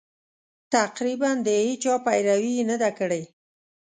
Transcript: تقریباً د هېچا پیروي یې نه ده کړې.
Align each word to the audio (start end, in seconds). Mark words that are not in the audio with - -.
تقریباً 0.73 1.29
د 1.45 1.47
هېچا 1.65 1.95
پیروي 2.05 2.51
یې 2.57 2.63
نه 2.71 2.75
ده 2.81 2.89
کړې. 2.99 3.23